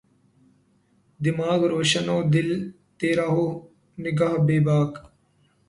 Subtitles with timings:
[1.23, 2.49] دماغ روشن و دل
[2.97, 3.45] تیرہ و
[4.03, 4.91] نگہ بیباک